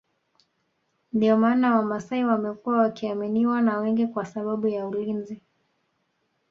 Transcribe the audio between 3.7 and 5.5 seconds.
wengi kwa sababu ya ulinzi